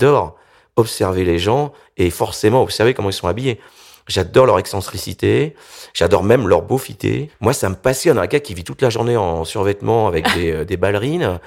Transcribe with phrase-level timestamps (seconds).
[0.00, 0.36] J'adore
[0.76, 3.60] observer les gens et forcément observer comment ils sont habillés.
[4.06, 5.56] J'adore leur excentricité,
[5.92, 7.30] j'adore même leur beaufité.
[7.40, 8.18] Moi, ça me passionne.
[8.18, 11.40] Un gars qui vit toute la journée en survêtement avec des, euh, des ballerines.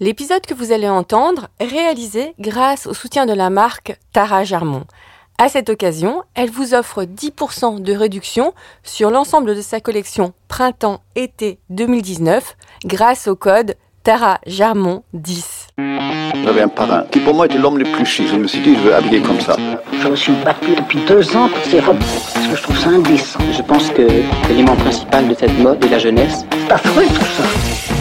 [0.00, 4.84] L'épisode que vous allez entendre, réalisé grâce au soutien de la marque Tara Germont.
[5.40, 11.60] À cette occasion, elle vous offre 10% de réduction sur l'ensemble de sa collection Printemps-été
[11.70, 15.68] 2019 grâce au code Tara Germont 10.
[16.44, 18.26] J'avais un parrain qui pour moi était l'homme le plus chic.
[18.26, 19.56] Je me suis dit, je veux habiller comme ça.
[20.02, 22.00] Je me suis battue depuis deux ans pour ces robes
[22.34, 23.38] parce que je trouve ça indécent.
[23.52, 24.08] Je pense que
[24.48, 26.44] l'élément principal de cette mode est la jeunesse.
[26.50, 27.44] C'est affreux tout ça.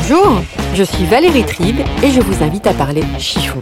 [0.02, 0.42] Bonjour,
[0.73, 3.62] je suis Valérie Tribe et je vous invite à parler chiffon.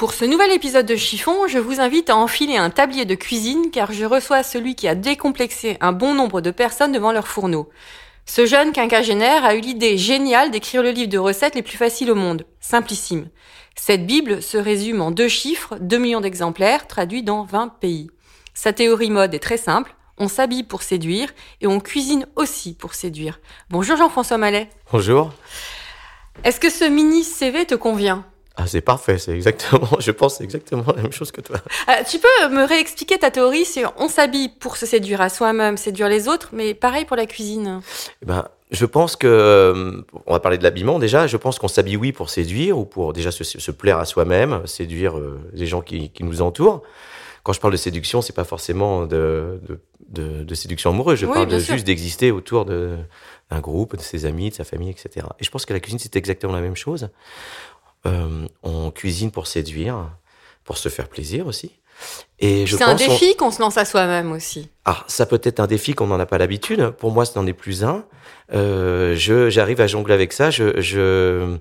[0.00, 3.70] Pour ce nouvel épisode de Chiffon, je vous invite à enfiler un tablier de cuisine
[3.70, 7.68] car je reçois celui qui a décomplexé un bon nombre de personnes devant leur fourneau.
[8.24, 12.10] Ce jeune quinquagénaire a eu l'idée géniale d'écrire le livre de recettes les plus faciles
[12.10, 13.28] au monde, Simplissime.
[13.76, 18.08] Cette Bible se résume en deux chiffres, 2 millions d'exemplaires, traduits dans 20 pays.
[18.54, 21.28] Sa théorie mode est très simple, on s'habille pour séduire
[21.60, 23.38] et on cuisine aussi pour séduire.
[23.68, 24.70] Bonjour Jean-François Mallet.
[24.90, 25.34] Bonjour.
[26.42, 28.24] Est-ce que ce mini CV te convient?
[28.56, 31.56] Ah, c'est parfait, c'est exactement, je pense c'est exactement la même chose que toi.
[31.88, 35.76] Euh, Tu peux me réexpliquer ta théorie sur on s'habille pour se séduire à soi-même,
[35.76, 37.80] séduire les autres, mais pareil pour la cuisine.
[38.22, 41.96] Eh ben, je pense que, on va parler de l'habillement déjà, je pense qu'on s'habille
[41.96, 45.80] oui pour séduire ou pour déjà se, se plaire à soi-même, séduire euh, les gens
[45.80, 46.82] qui, qui nous entourent.
[47.42, 51.24] Quand je parle de séduction, c'est pas forcément de, de, de, de séduction amoureuse, je
[51.26, 52.98] Oui, parle juste d'exister autour de-
[53.50, 55.26] d'un groupe, de ses amis, de sa famille, etc.
[55.40, 57.08] Et je pense que la cuisine, c'est exactement la même chose.
[58.06, 60.10] Euh, on cuisine pour séduire,
[60.64, 61.72] pour se faire plaisir aussi.
[62.38, 64.70] Et je C'est un défi qu'on se lance à soi-même aussi.
[64.86, 66.90] ah, ça peut être un défi qu'on n'en a pas l'habitude.
[66.90, 68.04] Pour moi, ce n'en est plus un.
[68.54, 70.50] Euh, je, j'arrive à jongler avec ça.
[70.50, 71.58] Je, je,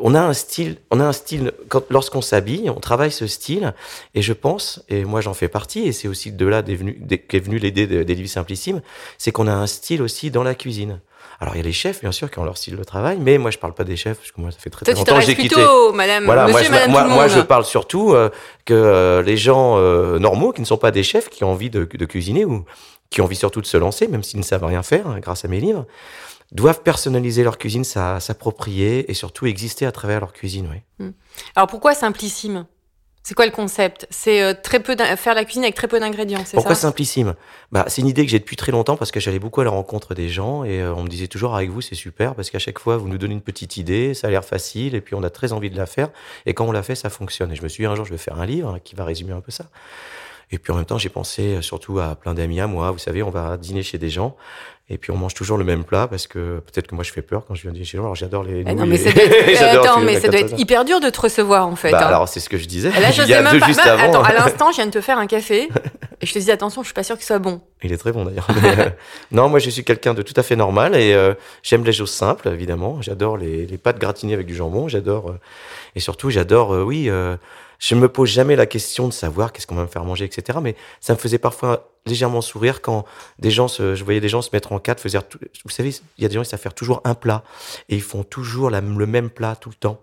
[0.00, 1.52] on a un style, on a un style.
[1.68, 3.74] Quand, lorsqu'on s'habille, on travaille ce style.
[4.14, 7.00] Et je pense, et moi j'en fais partie, et c'est aussi de là qu'est venu,
[7.28, 8.82] qu'est venue l'idée livres simplissimes,
[9.18, 11.00] c'est qu'on a un style aussi dans la cuisine.
[11.42, 13.38] Alors il y a les chefs, bien sûr, qui ont leur style de travail, mais
[13.38, 15.20] moi je parle pas des chefs parce que moi ça fait très, Toi, très longtemps
[15.20, 15.54] que j'ai quitté.
[15.54, 18.28] plutôt, madame, Voilà, moi, monsieur, je, madame moi, je parle surtout euh,
[18.66, 21.70] que euh, les gens euh, normaux, qui ne sont pas des chefs, qui ont envie
[21.70, 22.64] de, de cuisiner ou
[23.08, 25.44] qui ont envie surtout de se lancer, même s'ils ne savent rien faire, hein, grâce
[25.44, 25.86] à mes livres,
[26.52, 30.68] doivent personnaliser leur cuisine, s'a- s'approprier et surtout exister à travers leur cuisine.
[31.00, 31.06] Oui.
[31.56, 32.66] Alors pourquoi simplissime?
[33.22, 34.06] C'est quoi le concept?
[34.10, 36.82] C'est euh, très peu faire la cuisine avec très peu d'ingrédients, c'est Pourquoi ça?
[36.82, 37.34] simplissime?
[37.70, 39.70] Bah, C'est une idée que j'ai depuis très longtemps parce que j'allais beaucoup à la
[39.70, 42.58] rencontre des gens et euh, on me disait toujours avec vous c'est super parce qu'à
[42.58, 45.22] chaque fois vous nous donnez une petite idée, ça a l'air facile et puis on
[45.22, 46.08] a très envie de la faire
[46.46, 47.52] et quand on l'a fait ça fonctionne.
[47.52, 49.32] Et je me suis dit un jour je vais faire un livre qui va résumer
[49.32, 49.66] un peu ça.
[50.50, 52.90] Et puis en même temps j'ai pensé euh, surtout à plein d'amis à moi.
[52.90, 54.34] Vous savez on va dîner chez des gens
[54.90, 57.22] et puis on mange toujours le même plat parce que peut-être que moi je fais
[57.22, 58.00] peur quand je viens les gens.
[58.00, 58.64] Alors j'adore les.
[58.66, 60.60] Eh non, mais ça doit être, j'adore attends, les- mais la ça doit être carte-
[60.60, 61.92] hyper dur de te recevoir en fait.
[61.92, 62.06] Bah, hein.
[62.08, 62.88] alors c'est ce que je disais.
[62.90, 63.66] Et là, je Il y a même deux pas.
[63.66, 64.02] juste bah, avant.
[64.08, 65.68] Attends, à l'instant, je viens de te faire un café
[66.22, 67.60] et je te dis attention, je suis pas sûre qu'il soit bon.
[67.82, 68.48] Il est très bon d'ailleurs.
[68.50, 68.90] Euh,
[69.32, 72.10] non, moi je suis quelqu'un de tout à fait normal et euh, j'aime les choses
[72.12, 73.00] simples évidemment.
[73.00, 74.88] J'adore les, les pâtes gratinées avec du jambon.
[74.88, 75.38] J'adore euh,
[75.94, 77.08] et surtout j'adore, euh, oui,
[77.80, 80.26] je ne me pose jamais la question de savoir qu'est-ce qu'on va me faire manger,
[80.26, 80.58] etc.
[80.62, 83.04] Mais ça me faisait parfois légèrement sourire quand
[83.38, 85.90] des gens, se, je voyais des gens se mettre en quatre, faire tout, vous savez,
[86.18, 87.42] il y a des gens qui savent faire toujours un plat
[87.88, 90.00] et ils font toujours le même plat tout le temps.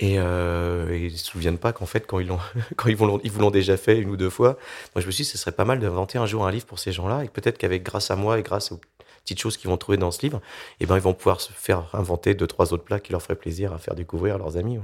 [0.00, 2.30] Et, euh, ils se souviennent pas qu'en fait, quand ils
[2.86, 4.56] ils vous l'ont, déjà fait une ou deux fois,
[4.94, 6.78] moi je me suis dit, ce serait pas mal d'inventer un jour un livre pour
[6.78, 8.80] ces gens-là, et peut-être qu'avec grâce à moi et grâce aux
[9.24, 10.40] petites choses qu'ils vont trouver dans ce livre,
[10.80, 13.34] eh ben ils vont pouvoir se faire inventer deux trois autres plats qui leur feraient
[13.34, 14.78] plaisir à faire découvrir à leurs amis.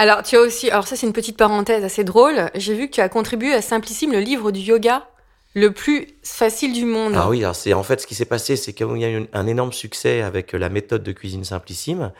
[0.00, 0.70] Alors, tu as aussi.
[0.70, 2.50] Alors, ça, c'est une petite parenthèse assez drôle.
[2.54, 5.06] J'ai vu que tu as contribué à Simplissime, le livre du yoga.
[5.52, 7.12] le plus facile du monde.
[7.16, 9.46] Ah oui, c'est en fait ce qui s'est passé, c'est qu'il y a eu un
[9.48, 12.12] énorme succès avec la méthode de cuisine simplissime.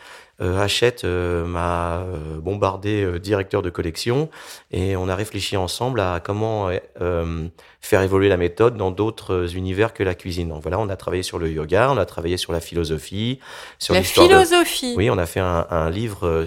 [0.42, 4.28] Euh, Hachette euh, m'a euh, bombardé euh, directeur de collection
[4.72, 7.46] et on a réfléchi ensemble à comment euh,
[7.80, 10.48] faire évoluer la méthode dans d'autres univers que la cuisine.
[10.48, 13.38] Donc voilà, on a travaillé sur le yoga, on a travaillé sur la philosophie,
[13.78, 14.94] sur la de- philosophie.
[14.96, 16.46] Oui, on a fait un, un livre euh,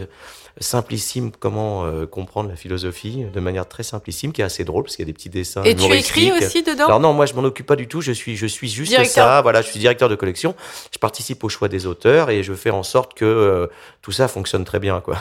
[0.60, 4.96] simplissime, comment euh, comprendre la philosophie, de manière très simplissime, qui est assez drôle, parce
[4.96, 7.34] qu'il y a des petits dessins Et tu écris aussi dedans Alors non, moi je
[7.34, 9.26] m'en occupe pas du tout, je suis, je suis juste Directeur.
[9.26, 10.56] ça, voilà, je suis directeur de collection,
[10.92, 13.68] je participe au choix des auteurs et je fais en sorte que euh,
[14.02, 15.18] tout ça fonctionne très bien, quoi.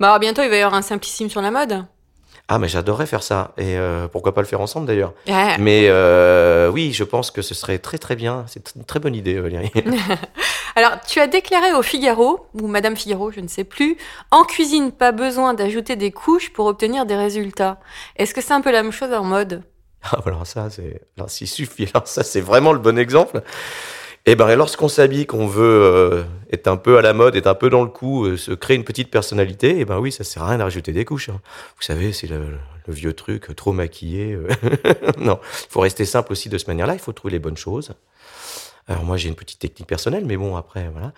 [0.00, 1.84] Bah, alors, bientôt, il va y avoir un simplissime sur la mode.
[2.48, 5.14] Ah, mais j'adorerais faire ça, et euh, pourquoi pas le faire ensemble d'ailleurs.
[5.30, 5.56] Ah.
[5.58, 9.14] Mais euh, oui, je pense que ce serait très très bien, c'est une très bonne
[9.14, 9.70] idée, Valérie.
[10.76, 13.96] Alors, tu as déclaré au Figaro, ou Madame Figaro, je ne sais plus,
[14.30, 17.78] en cuisine, pas besoin d'ajouter des couches pour obtenir des résultats.
[18.16, 19.62] Est-ce que c'est un peu la même chose en mode?
[20.02, 23.42] Ah, alors ça, c'est, alors suffit, alors ça, c'est vraiment le bon exemple.
[24.24, 26.22] Et ben, lorsqu'on s'habille, qu'on veut euh,
[26.52, 28.76] être un peu à la mode, être un peu dans le coup, euh, se créer
[28.76, 31.28] une petite personnalité, et ben oui, ça sert à rien de rajouter des couches.
[31.28, 31.40] hein.
[31.76, 34.38] Vous savez, c'est le, vieux truc, euh, trop maquillé.
[35.18, 36.94] non, il faut rester simple aussi de cette manière-là.
[36.94, 37.94] Il faut trouver les bonnes choses.
[38.86, 41.12] Alors moi, j'ai une petite technique personnelle, mais bon, après, voilà.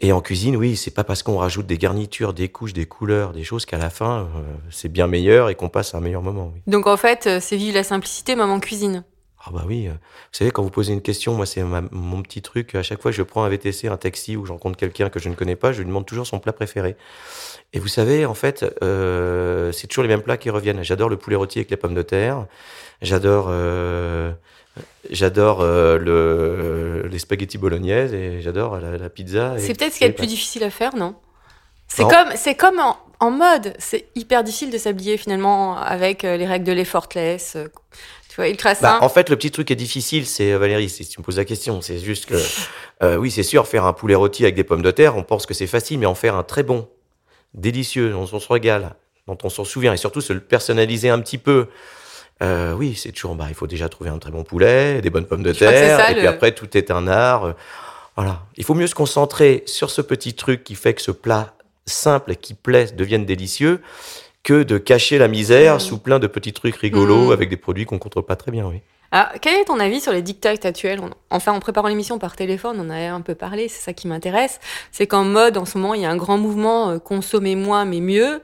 [0.00, 3.32] Et en cuisine, oui, c'est pas parce qu'on rajoute des garnitures, des couches, des couleurs,
[3.32, 4.28] des choses qu'à la fin,
[4.70, 6.52] c'est bien meilleur et qu'on passe un meilleur moment.
[6.66, 9.02] Donc, en fait, c'est vive la simplicité, maman cuisine.
[9.48, 9.96] Ah bah oui, euh, vous
[10.32, 13.16] savez, quand vous posez une question, moi c'est mon petit truc, à chaque fois que
[13.16, 15.72] je prends un VTC, un taxi ou je rencontre quelqu'un que je ne connais pas,
[15.72, 16.96] je lui demande toujours son plat préféré.
[17.72, 20.82] Et vous savez, en fait, euh, c'est toujours les mêmes plats qui reviennent.
[20.82, 22.46] J'adore le poulet rôti avec les pommes de terre,
[23.02, 24.32] j'adore euh,
[25.10, 29.54] j'adore euh, le, les spaghettis bolognaises et j'adore la, la pizza.
[29.58, 31.14] C'est peut-être ce qu'il y a et de plus difficile à faire, non?
[31.86, 33.74] C'est comme, c'est comme en, en mode.
[33.78, 37.56] C'est hyper difficile de s'habiller finalement avec les règles de l'effortless.
[38.36, 40.90] Tu vois, ultra Bah, en fait, le petit truc qui est difficile, c'est euh, Valérie,
[40.90, 42.34] si tu me poses la question, c'est juste que,
[43.02, 45.46] euh, oui, c'est sûr, faire un poulet rôti avec des pommes de terre, on pense
[45.46, 46.86] que c'est facile, mais en faire un très bon,
[47.54, 48.94] délicieux, dont on se régale,
[49.26, 51.68] dont on s'en souvient, et surtout se le personnaliser un petit peu.
[52.42, 55.24] Euh, oui, c'est toujours, bah, il faut déjà trouver un très bon poulet, des bonnes
[55.24, 57.54] pommes de Je terre, ça, et puis après, tout est un art.
[58.16, 58.42] Voilà.
[58.58, 61.54] Il faut mieux se concentrer sur ce petit truc qui fait que ce plat
[61.86, 63.80] simple et qui plaît devienne délicieux
[64.46, 65.80] que de cacher la misère Mmh.
[65.80, 67.32] sous plein de petits trucs rigolos Mmh.
[67.32, 68.80] avec des produits qu'on contrôle pas très bien, oui.
[69.10, 71.00] Ah, quel est ton avis sur les dictats actuels?
[71.30, 74.06] Enfin, en préparant l'émission par téléphone, on en a un peu parlé, c'est ça qui
[74.06, 74.60] m'intéresse.
[74.92, 77.84] C'est qu'en mode, en ce moment, il y a un grand mouvement euh, consommer moins
[77.84, 78.40] mais mieux.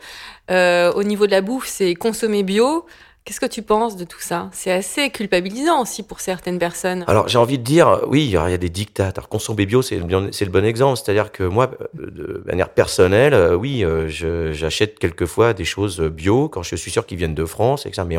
[0.50, 2.84] Euh, au niveau de la bouffe, c'est consommer bio.
[3.24, 4.48] Qu'est-ce que tu penses de tout ça?
[4.50, 7.04] C'est assez culpabilisant aussi pour certaines personnes.
[7.06, 9.12] Alors j'ai envie de dire, oui, il y a des dictats.
[9.14, 10.98] Alors consommer bio, c'est le, bon exemple.
[10.98, 11.70] C'est-à-dire que moi,
[12.00, 16.90] euh, de manière personnelle, euh, oui, euh, j'achète quelquefois des choses bio quand je suis
[16.90, 17.86] sûr qu'ils viennent de France.
[17.86, 17.92] Et.
[18.08, 18.16] Mais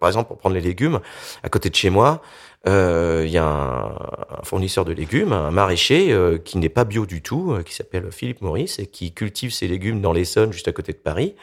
[0.00, 0.98] par, exemple, pour prendre les légumes,
[1.44, 2.20] à côté de chez moi,
[2.66, 7.56] il y a un, fournisseur de légumes, un maraîcher qui n'est pas bio du tout,
[7.64, 10.98] qui s'appelle Philippe Maurice et qui cultive ses légumes dans l'Essonne, juste à côté de
[10.98, 11.36] Paris.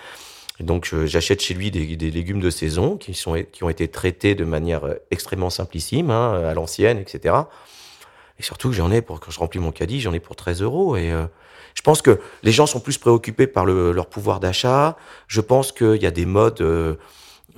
[0.59, 3.87] Donc je- j'achète chez lui des, des légumes de saison qui, sont, qui ont été
[3.87, 7.35] traités de manière euh, extrêmement simplissime, hein, à l'ancienne, etc.
[8.39, 10.95] Et surtout, j'en ai pour quand je remplis mon caddie, j'en ai pour 13 euros.
[10.95, 11.25] Et euh,
[11.75, 14.97] je pense que les gens sont plus préoccupés par le, leur pouvoir d'achat.
[15.27, 16.95] Je pense qu'il y a des modes euh,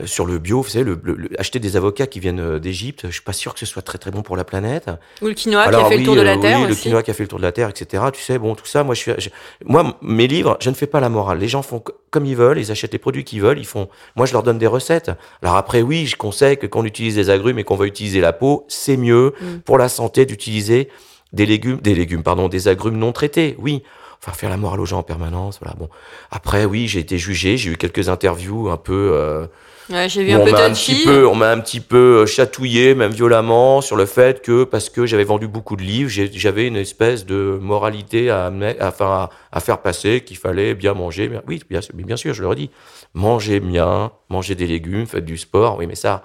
[0.05, 0.61] sur le bio.
[0.61, 3.33] Vous savez, le, le- le- acheter des avocats qui viennent euh, d'Égypte, je suis pas
[3.33, 4.89] sûr que ce soit très très bon pour la planète.
[5.21, 6.71] Ou le quinoa qui a fait oui, le tour de la euh, Terre oui, le
[6.71, 6.81] aussi.
[6.83, 8.03] quinoa qui a fait le tour de la Terre, etc.
[8.13, 9.29] Tu sais, bon, tout ça, moi, je suis, je-
[9.65, 11.39] moi, mes livres, je ne fais pas la morale.
[11.39, 13.89] Les gens font co- comme ils veulent, ils achètent les produits qu'ils veulent, ils font.
[14.15, 15.11] Moi, je leur donne des recettes.
[15.41, 18.21] Alors après, oui, je conseille que quand on utilise des agrumes et qu'on va utiliser
[18.21, 19.59] la peau, c'est mieux Mm.
[19.65, 20.89] pour la santé d'utiliser
[21.33, 23.55] des légumes, des légumes, pardon, des agrumes non traités.
[23.59, 23.83] Oui.
[24.23, 25.75] Enfin, faire la morale aux gens en permanence, voilà.
[25.79, 25.89] Bon.
[26.29, 29.11] Après, oui, j'ai été jugé, j'ai eu quelques interviews un peu.
[29.13, 29.47] euh,
[29.91, 30.95] Ouais, J'ai vu où un on peu m'a un touchy.
[30.95, 34.63] petit peu, on m'a un petit peu euh, chatouillé, même violemment, sur le fait que
[34.63, 38.87] parce que j'avais vendu beaucoup de livres, j'avais une espèce de moralité à, amener- à,
[38.87, 41.27] enfin, à, à faire passer, qu'il fallait bien manger.
[41.29, 42.69] Mais oui, bien, sûr- mais bien sûr, je leur dis,
[43.13, 45.77] mangez bien, mangez des légumes, faites du sport.
[45.77, 46.23] Oui, mais ça,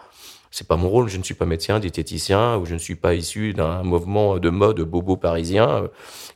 [0.52, 1.08] c'est pas mon rôle.
[1.08, 4.48] Je ne suis pas médecin, diététicien, ou je ne suis pas issu d'un mouvement de
[4.50, 5.88] mode bobo parisien euh,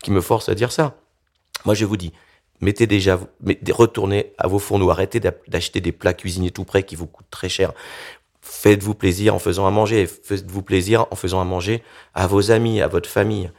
[0.03, 0.97] qui me force à dire ça.
[1.65, 2.13] Moi, je vous dis,
[2.61, 3.19] mettez déjà,
[3.71, 7.31] retournez à vos fourneaux, arrêtez d'a- d'acheter des plats cuisinés tout prêts qui vous coûtent
[7.31, 7.73] très cher.
[8.43, 11.83] Faites-vous plaisir en faisant à manger, faites-vous plaisir en faisant à manger
[12.15, 13.51] à vos amis, à votre famille.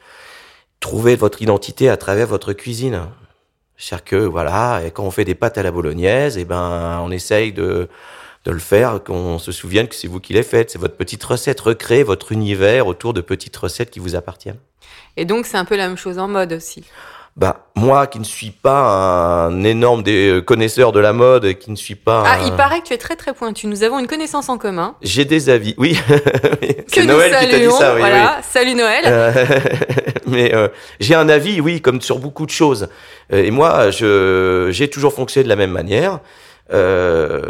[0.79, 3.08] Trouvez votre identité à travers votre cuisine.
[3.77, 7.12] C'est-à-dire que, voilà, et quand on fait des pâtes à la bolognaise, eh ben, on
[7.12, 7.89] essaye de,
[8.46, 10.72] de le faire, qu'on se souvienne que c'est vous qui les faites.
[10.72, 11.60] C'est votre petite recette.
[11.62, 14.60] Recréez votre univers autour de petites recettes qui vous appartiennent.
[15.17, 16.84] Et donc, c'est un peu la même chose en mode aussi.
[17.38, 21.56] Bah moi qui ne suis pas un énorme des euh, connaisseur de la mode et
[21.56, 23.68] qui ne suis pas Ah, un- il paraît que tu es très très pointu.
[23.68, 24.96] Nous avons une connaissance en commun.
[25.02, 25.98] j'ai des avis oui
[26.92, 27.72] Que nous Noël qui t'a dit saluons.
[27.80, 28.00] ça oui, oui.
[28.02, 28.42] voilà.
[28.44, 29.04] Salut Noël.
[29.08, 29.46] Euh,
[30.28, 30.68] mais euh,
[31.00, 32.90] j'ai un avis, oui, comme sur beaucoup de choses.
[33.32, 36.20] Et moi, je j'ai toujours fonctionné de la même manière.
[36.74, 37.42] Euh,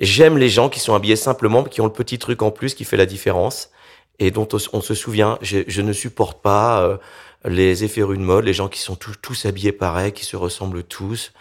[0.00, 2.84] J'aime les gens qui sont habillés simplement, qui ont le petit truc en plus qui
[2.84, 3.70] fait la différence
[4.18, 5.38] et dont on, se souvient.
[5.40, 6.98] Je, je ne supporte pas
[7.46, 10.82] les effets de mode, les gens qui sont tous, tous habillés pareil, qui se ressemblent
[10.82, 11.32] tous.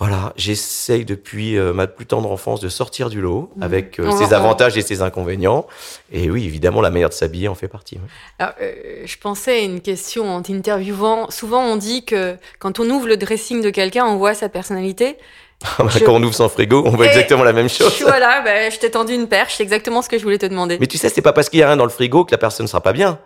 [0.00, 4.32] Voilà, j'essaye depuis euh, ma plus tendre enfance de sortir du lot avec euh, ses
[4.32, 5.66] avantages et ses inconvénients.
[6.12, 7.98] Et oui, évidemment, la manière de s'habiller en fait partie.
[8.38, 11.30] Alors, euh, je pensais à une question en t'interviewant.
[11.32, 15.16] Souvent, on dit que quand on ouvre le dressing de quelqu'un, on voit sa personnalité.
[15.88, 18.00] Je- Quand on ouvre son frigo, on voit Et exactement la même chose.
[18.02, 19.54] Voilà, bah, je t'ai tendu une perche.
[19.56, 20.78] C'est exactement ce que je voulais te demander.
[20.78, 22.38] Mais tu sais, c'est pas parce qu'il y a rien dans le frigo que la
[22.38, 23.18] personne ne sera pas bien.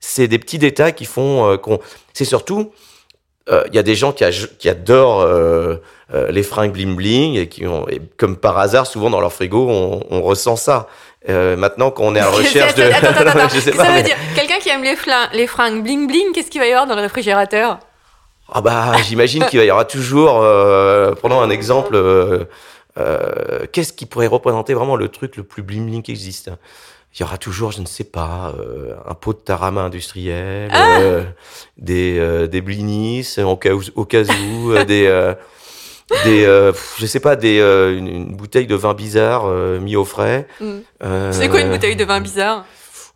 [0.00, 1.80] C'est des petits détails qui font euh, qu'on.
[2.12, 2.72] C'est surtout,
[3.50, 4.24] euh, il y a des gens qui,
[4.68, 5.76] adorent euh,
[6.30, 9.68] les fringues bling bling et qui ont, et comme par hasard, souvent dans leur frigo,
[9.68, 10.88] on, on ressent ça.
[11.28, 13.48] Maintenant qu'on est à la recherche de, Attends, attends, attends.
[13.54, 13.84] je sais Qu'est-ce que pas.
[13.84, 16.60] ça veut mais- dire Quelqu'un qui aime les, flin- les fringues bling bling, qu'est-ce qu'il
[16.60, 17.78] va y avoir dans le réfrigérateur?
[18.50, 20.34] Ah bah, j'imagine qu'il y aura toujours,
[21.16, 21.98] prenons un exemple,
[23.72, 26.50] qu'est-ce qui pourrait représenter vraiment le truc le plus bling bling qui existe?
[27.14, 31.00] Il y aura toujours, je ne sais pas, euh, un pot de tarama industriel, Ah
[31.00, 31.24] euh,
[31.76, 35.34] des euh, des blinis au cas où, au cas où des
[36.24, 39.46] des je sais pas des une, une bouteille de vin bizarre
[39.80, 40.46] mis au frais.
[41.02, 42.64] Euh, C'est quoi une bouteille de vin bizarre?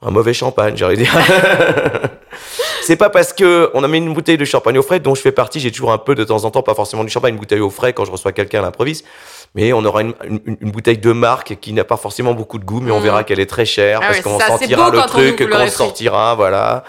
[0.05, 1.15] un mauvais champagne, j'aurais dire.
[2.83, 5.21] c'est pas parce que on a mis une bouteille de champagne au frais dont je
[5.21, 5.61] fais partie.
[5.61, 7.71] J'ai toujours un peu de temps en temps, pas forcément du champagne, une bouteille au
[7.71, 9.07] frais quand je reçois quelqu'un à l'improviste.
[9.55, 12.65] Mais on aura une, une- une bouteille de marque qui n'a pas forcément beaucoup de
[12.65, 13.03] goût, mais on Mm.
[13.03, 15.57] verra qu'elle est très chère Ah parce ouais, qu'on sentira le truc ouvre le quand
[15.57, 15.77] on réfri.
[15.77, 16.85] sortira, voilà.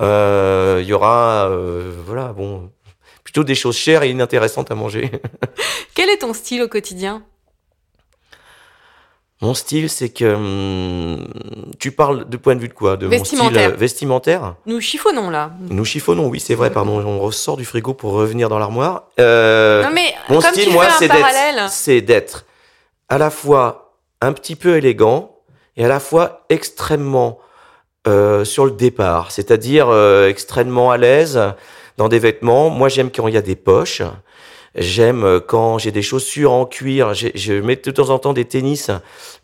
[0.00, 2.70] Euh, Il y aura, euh, voilà, bon,
[3.24, 5.10] plutôt des choses chères et inintéressantes à manger.
[5.94, 7.22] Quel est ton style au quotidien?
[9.40, 11.28] Mon style, c'est que hum,
[11.78, 12.96] tu parles de point de vue de quoi?
[12.96, 13.70] De mon style Vestimentaire.
[13.70, 15.52] euh, vestimentaire Nous chiffonnons là.
[15.70, 17.00] Nous chiffonnons, oui, c'est vrai, pardon.
[17.06, 19.04] On ressort du frigo pour revenir dans l'armoire.
[19.20, 22.46] Euh, Non mais mon comme style, tu moi, c'est d'être, c'est d'être
[23.08, 25.36] à la fois un petit peu élégant
[25.76, 27.38] et à la fois extrêmement
[28.08, 29.88] euh, sur le départ, c'est-à-dire
[30.26, 31.40] extrêmement à l'aise
[31.96, 32.70] dans des vêtements.
[32.70, 34.02] Moi, j'aime quand il y a des poches.
[34.74, 37.14] J'aime euh, quand j'ai des chaussures en cuir.
[37.14, 38.90] Je mets de temps en temps des tennis,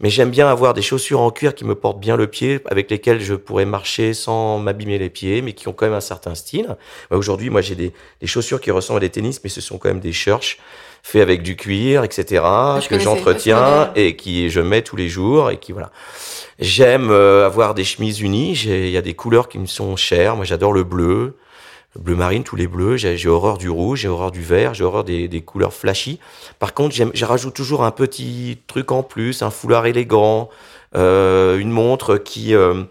[0.00, 2.90] mais j'aime bien avoir des chaussures en cuir qui me portent bien le pied, avec
[2.90, 6.34] lesquelles je pourrais marcher sans m'abîmer les pieds, mais qui ont quand même un certain
[6.34, 6.76] style.
[7.10, 9.78] Bah, Aujourd'hui, moi, j'ai des, des chaussures qui ressemblent à des tennis, mais ce sont
[9.78, 10.58] quand même des church
[11.04, 12.42] faits avec du cuir, etc.,
[12.80, 15.90] je que j'entretiens et qui je mets tous les jours et qui voilà.
[16.58, 18.52] J'aime euh, avoir des chemises unies.
[18.64, 20.34] Il y a des couleurs qui me sont chères.
[20.34, 21.36] Moi, j'adore le bleu,
[21.94, 22.96] le bleu marine, tous les bleus.
[22.96, 26.18] J'ai horreur du rouge, j'ai horreur du vert, j'ai horreur des, des couleurs flashy.
[26.58, 30.48] Par contre, je rajoute toujours un petit truc en plus, un foulard élégant,
[30.96, 32.84] euh, une montre qui euh,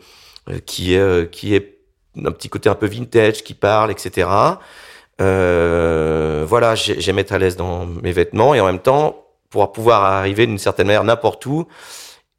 [0.65, 1.77] qui est qui est
[2.23, 4.27] un petit côté un peu vintage, qui parle, etc.
[5.21, 9.71] Euh, voilà, j'ai- j'aime être à l'aise dans mes vêtements et en même temps pour
[9.71, 11.67] pouvoir arriver d'une certaine manière n'importe où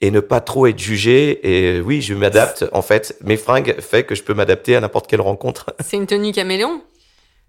[0.06, 1.40] et ne pas trop être jugé.
[1.76, 2.66] Et oui, je m'adapte.
[2.72, 5.74] En fait, mes fringues fait que je peux m'adapter à n'importe quelle rencontre.
[5.80, 6.82] C'est une tenue caméléon?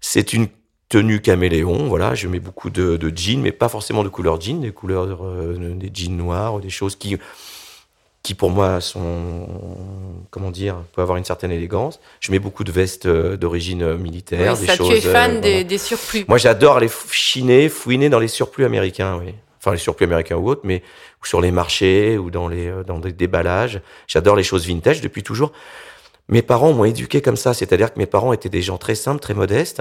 [0.00, 0.48] C'est une
[0.88, 1.86] tenue caméléon.
[1.88, 5.18] Voilà, je mets beaucoup de, de jeans, mais pas forcément de couleur jean, des couleurs,
[5.24, 7.18] euh, des jeans noirs des choses qui,
[8.22, 9.46] qui pour moi sont,
[10.30, 12.00] comment dire, peuvent avoir une certaine élégance.
[12.20, 14.88] Je mets beaucoup de vestes euh, d'origine militaire, Oui, des ça, choses.
[14.88, 15.64] tu es fan euh, des, voilà.
[15.64, 16.24] des surplus.
[16.26, 19.34] Moi, j'adore f- chiner, fouiner dans les surplus américains, oui.
[19.58, 20.82] Enfin, les surplus américains ou autres, mais
[21.26, 23.80] sur les marchés ou dans les euh, dans des déballages.
[24.06, 25.52] J'adore les choses vintage depuis toujours.
[26.28, 29.20] Mes parents m'ont éduqué comme ça, c'est-à-dire que mes parents étaient des gens très simples,
[29.20, 29.80] très modestes,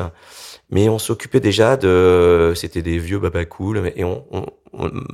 [0.69, 4.45] mais on s'occupait déjà de, c'était des vieux baba et on, on-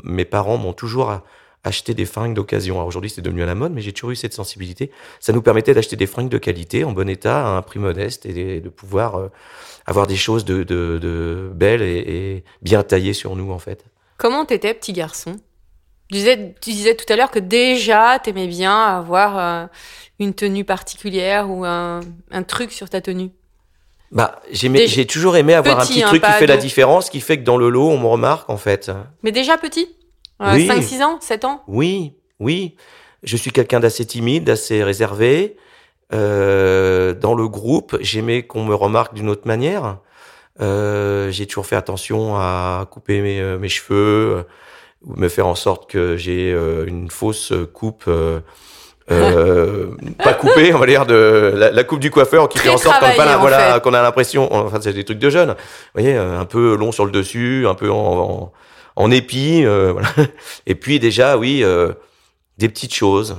[0.03, 1.21] mes parents m'ont toujours
[1.63, 2.75] acheté des fringues d'occasion.
[2.75, 4.91] Alors aujourd'hui, c'est devenu à la mode, mais j'ai toujours eu cette sensibilité.
[5.19, 8.25] Ça nous permettait d'acheter des fringues de qualité, en bon état, à un prix modeste,
[8.25, 9.29] et de pouvoir euh,
[9.85, 13.85] avoir des choses de, de, de belles et, et bien taillées sur nous, en fait.
[14.17, 15.35] Comment t'étais petit garçon?
[16.11, 19.67] Tu disais, tu disais tout à l'heure que déjà t'aimais bien avoir euh,
[20.19, 22.01] une tenue particulière ou un,
[22.31, 23.31] un truc sur ta tenue.
[24.11, 27.37] Bah, j'ai toujours aimé avoir un petit, hein, truc qui fait la différence, qui fait
[27.37, 28.91] que dans le lot, on me remarque, en fait.
[29.23, 29.87] Mais déjà petit?
[30.41, 30.67] Euh, Oui.
[30.67, 31.17] 5-6 ans?
[31.21, 31.63] 7 ans?
[31.67, 32.75] Oui, oui.
[33.23, 35.55] Je suis quelqu'un d'assez timide, d'assez réservé.
[36.13, 39.99] Euh, dans le groupe, j'aimais qu'on me remarque d'une autre manière.
[40.59, 44.45] Euh, j'ai toujours fait attention à couper mes, mes cheveux,
[45.05, 48.39] ou me faire en sorte que j'ai euh, une fausse coupe euh,
[49.11, 49.87] euh,
[50.23, 52.77] pas coupé, on va dire de la, la coupe du coiffeur qui Très fait en
[52.77, 56.15] sorte qu'on en voilà, qu'on a l'impression, enfin c'est des trucs de jeunes, vous voyez,
[56.15, 58.51] euh, un peu long sur le dessus, un peu en, en,
[58.95, 60.09] en épi, euh, voilà.
[60.67, 61.93] Et puis déjà, oui, euh,
[62.57, 63.37] des petites choses.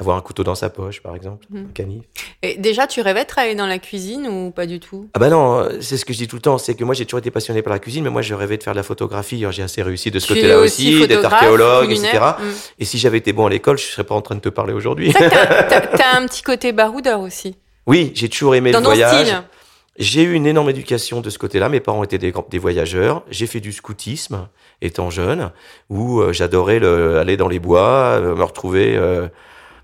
[0.00, 1.66] Avoir un couteau dans sa poche, par exemple, Mhm.
[1.68, 2.02] un canif.
[2.42, 5.08] Et déjà, tu rêvais de travailler dans la cuisine ou pas du tout?
[5.14, 7.04] Ah bah non, c'est ce que je dis tout le temps, c'est que moi j'ai
[7.04, 9.36] toujours été passionné par la cuisine, mais moi je rêvais de faire de la photographie.
[9.40, 12.18] Alors j'ai assez réussi de ce côté-là aussi, d'être archéologue, etc.
[12.38, 12.44] Mm.
[12.78, 14.72] Et si j'avais été bon à l'école, je serais pas en train de te parler
[14.72, 15.12] aujourd'hui.
[15.68, 17.56] T'as- un petit côté baroudeur aussi.
[17.86, 19.26] Oui, j'ai toujours aimé Dans le voyage.
[19.26, 19.42] style.
[19.98, 21.68] J'ai eu une énorme éducation de ce côté-là.
[21.68, 23.22] Mes parents étaient des, voyageurs.
[23.30, 24.48] J'ai fait du scoutisme
[24.80, 25.50] étant jeune,
[25.90, 29.28] où euh, j'adorais le- aller dans les bois, euh, me retrouver euh,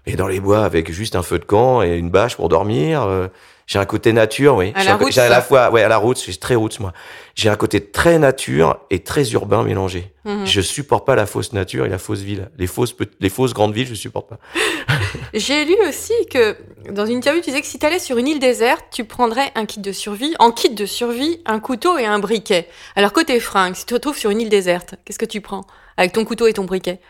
[0.07, 3.03] et dans les bois avec juste un feu de camp et une bâche pour dormir.
[3.03, 3.29] euh.
[3.67, 4.73] j'ai un côté nature, oui.
[4.75, 6.79] À J'ai la un J'ai à la fois, ouais, à la route, j'ai très route
[6.79, 6.93] moi.
[7.35, 10.13] J'ai un côté très nature et très urbain mélangé.
[10.25, 10.47] Mhm.
[10.47, 12.51] Je supporte pas la fausse nature et la fausse ville.
[12.57, 14.39] Les fausses, les fausses grandes villes, je supporte pas.
[15.35, 16.57] J'ai lu aussi que
[16.91, 19.51] dans une interview, tu disais que si tu allais sur une île déserte, tu prendrais
[19.57, 22.69] un kit de survie, en kit de survie, un couteau et un briquet.
[22.95, 25.63] Alors côté fringue, si tu te retrouves sur une île déserte, qu'est-ce que tu prends
[25.97, 27.01] avec ton couteau et ton briquet?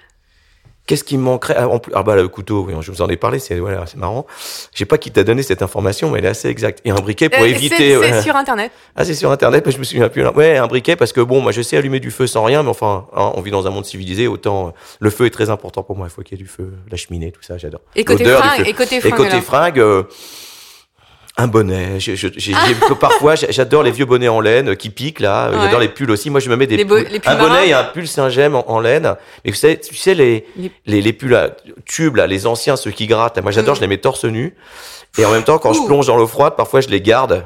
[0.86, 1.56] Qu'est-ce qui me manquerait?
[1.58, 3.86] Ah, en plus, ah bah le couteau, oui, je vous en ai parlé, c'est voilà,
[3.86, 4.24] c'est marrant.
[4.72, 6.80] Je sais pas qui t'a donné cette information, mais elle est assez exacte.
[6.84, 7.76] Et un briquet pour Euh, éviter.
[7.76, 8.22] C'est ouais.
[8.22, 8.70] sur internet.
[8.94, 10.24] Ah, c'est sur internet, mais je me souviens plus.
[10.28, 12.68] Ouais, un briquet parce que bon, moi je sais allumer du feu sans rien, mais
[12.70, 15.82] enfin, hein, on vit dans un monde civilisé, autant euh, le feu est très important
[15.82, 16.06] pour moi.
[16.06, 17.80] Il faut qu'il y ait du feu, la cheminée, tout ça, j'adore.
[17.96, 19.16] Et côté fringue, et côté Et fringue.
[19.16, 20.04] côté alors fringue, euh,
[21.38, 22.00] un bonnet.
[22.00, 25.50] Je- je- j'ai- j'ai- parfois, j'adore les vieux bonnets en laine euh, qui piquent là.
[25.50, 25.56] Ouais.
[25.64, 26.30] J'adore les pulls aussi.
[26.30, 28.08] Moi, je me mets des Les bo- pulls- les pulls un bonnet et un pull
[28.08, 29.14] Saint-Gem en, en laine.
[29.44, 31.50] Mais tu sais, tu sais les, Les- les, les pulls à
[31.84, 33.38] tubes là, les anciens, ceux qui grattent.
[33.42, 33.74] Moi, j'adore.
[33.74, 33.76] Mm.
[33.76, 34.54] Je les mets torse nu.
[35.18, 37.44] Et en même temps, quand je plonge dans l'eau froide, parfois, je les garde.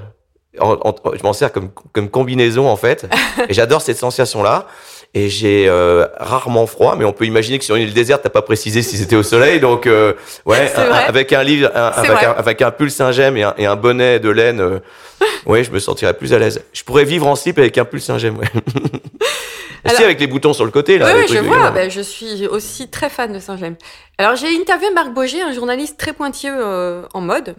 [0.58, 3.06] En- en- je m'en sers comme, comme combinaison en fait.
[3.48, 4.66] et j'adore cette sensation là.
[5.12, 8.28] Et j'ai euh, rarement froid, mais on peut imaginer que sur une île déserte, t'as
[8.30, 10.12] pas précisé si c'était au soleil, donc euh,
[10.46, 13.66] ouais, un- avec un livre, un- avec, un, avec un pull Saint-Gem et un, et
[13.66, 14.78] un bonnet de laine, euh,
[15.46, 16.62] ouais, je me sentirais plus à l'aise.
[16.72, 18.46] Je pourrais vivre en slip avec un pull Saint-Gem, ouais.
[19.84, 21.06] Alors- Si, avec les boutons sur le côté, là.
[21.06, 21.70] Oui, oui, je vois.
[21.70, 23.74] Ben, je suis aussi très fan de Saint-Gem.
[24.18, 27.56] Alors, j'ai interviewé Marc Boger, un journaliste très pointilleux euh, en mode.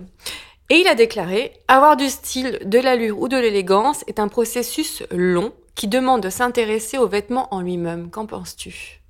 [0.69, 5.03] Et il a déclaré Avoir du style, de l'allure ou de l'élégance est un processus
[5.11, 8.09] long qui demande de s'intéresser aux vêtements en lui-même.
[8.11, 9.01] Qu'en penses-tu?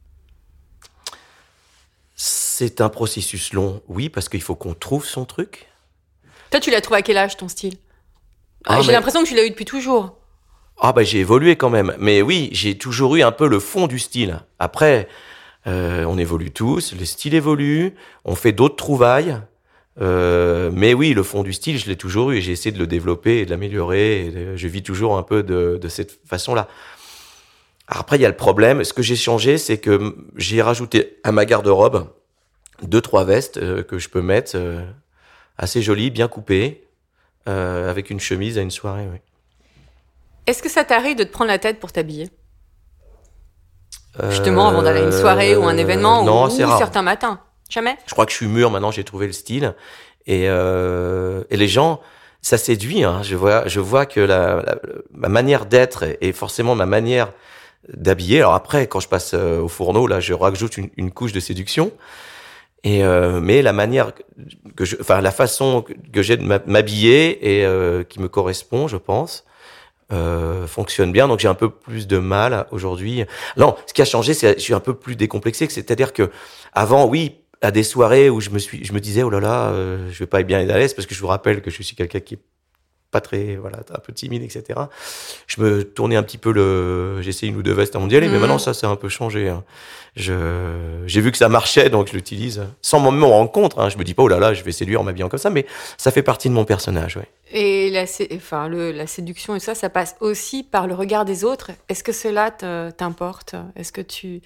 [2.15, 5.67] C'est un processus long, oui, parce qu'il faut qu'on trouve son truc.
[6.51, 7.75] Toi, tu l'as trouvé à quel âge, ton style?
[8.65, 10.17] Ah, Ah, J'ai mais- l'impression que tu l'as eu depuis toujours.
[10.83, 13.85] Ah bah j'ai évolué quand même, mais oui, j'ai toujours eu un peu le fond
[13.87, 14.39] du style.
[14.57, 15.07] Après,
[15.67, 17.93] euh, on évolue tous, le style évolue,
[18.25, 19.39] on fait d'autres trouvailles,
[19.99, 22.79] euh, mais oui, le fond du style, je l'ai toujours eu et j'ai essayé de
[22.79, 24.29] le développer et de l'améliorer.
[24.29, 26.67] de- je vis toujours un peu de, de cette façon-là.
[27.87, 28.83] Après, il y a le problème.
[28.85, 32.07] Ce que j'ai changé, c'est que j'ai rajouté à ma garde-robe
[32.83, 34.81] deux trois vestes euh, que je peux mettre euh,
[35.57, 36.87] assez jolies, bien coupées,
[37.49, 39.07] euh, avec une chemise à une soirée.
[39.11, 39.19] oui.
[40.47, 42.29] Est-ce que ça t'arrive de te prendre la tête pour t'habiller?
[44.29, 46.77] Justement, avant d'aller à une soirée ou un événement Euh, non, ou, c'est ou rare.
[46.77, 47.39] certains matins
[47.71, 49.73] Jamais Je crois que je suis mûr maintenant, j'ai trouvé le style.
[50.27, 51.99] Et, euh, et les gens,
[52.41, 53.03] ça séduit.
[53.03, 53.21] Hein.
[53.23, 54.77] Je, vois, je vois que la, la-
[55.13, 57.31] ma manière d'être et, forcément ma manière
[57.91, 58.39] d'habiller.
[58.39, 61.39] Alors après, quand je passe euh, au fourneau, là, je rajoute une, une couche de
[61.39, 61.91] séduction.
[62.83, 64.11] Et euh, mais la manière
[64.75, 68.87] que je, enfin la façon que- j'ai de m'hab- m'habiller et euh, qui me correspond,
[68.87, 69.45] je pense,
[70.11, 71.27] euh, fonctionne bien.
[71.27, 73.23] Donc j'ai un peu plus de mal aujourd'hui.
[73.57, 75.67] Non, ce qui a changé, c'est que je suis un peu plus décomplexé.
[75.69, 76.31] C'est-à-dire que
[76.73, 79.69] avant, oui, à des soirées où je me suis, je me disais oh là là,
[79.69, 81.81] euh, je vais pas être bien à l'aise parce que je vous rappelle que je
[81.83, 82.39] suis quelqu'un qui est
[83.11, 84.79] pas très, voilà, un peu timide, etc.
[85.45, 88.15] Je me tournais un petit peu le, j'ai essayé une ou deux vestes avant d'y
[88.15, 88.39] aller, mais Mhm.
[88.39, 89.49] maintenant ça, c'est un peu changé.
[89.49, 89.65] hein.
[90.15, 93.73] Je, j'ai vu que ça marchait, donc je l'utilise sans m'en me rendre compte.
[93.77, 93.89] Hein.
[93.89, 95.65] Je me dis pas oh là là, je vais séduire en m'habillant comme ça, mais
[95.97, 97.27] ça fait partie de mon personnage, ouais.
[97.51, 101.25] Et la, sé- enfin, le, la séduction et ça, ça passe aussi par le regard
[101.25, 101.71] des autres.
[101.89, 103.55] Est-ce que cela te- t'importe?
[103.75, 104.41] Est-ce que tu...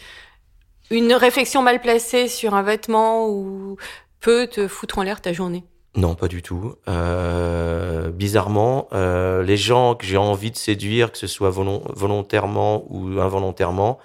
[0.91, 3.77] Une réflexion mal placée sur un vêtement ou
[4.19, 5.63] peut te foutre en l'air ta journée?
[5.95, 6.75] Non, pas du tout.
[6.89, 12.83] Euh, bizarrement, euh, les gens que j'ai envie de séduire, que ce soit volon- volontairement
[12.89, 13.97] ou involontairement,